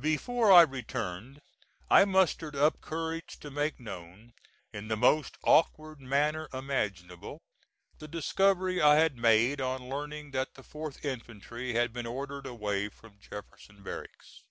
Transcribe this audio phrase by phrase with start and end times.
[0.00, 1.40] Before I returned
[1.88, 4.32] I mustered up courage to make known,
[4.72, 7.42] in the most awkward manner imaginable,
[8.00, 12.88] the discovery I had made on learning that the 4th infantry had been ordered away
[12.88, 14.42] from Jefferson Barracks.